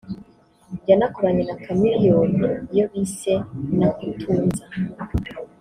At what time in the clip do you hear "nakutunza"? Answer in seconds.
3.77-4.65